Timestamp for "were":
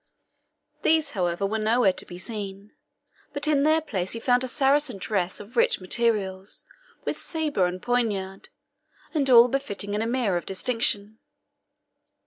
1.45-1.59